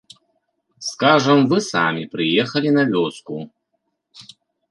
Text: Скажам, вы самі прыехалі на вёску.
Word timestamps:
Скажам, 0.89 1.39
вы 1.51 1.57
самі 1.73 2.03
прыехалі 2.15 2.69
на 2.79 2.83
вёску. 2.93 3.35